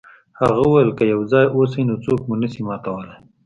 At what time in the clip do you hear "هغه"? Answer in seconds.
0.39-0.57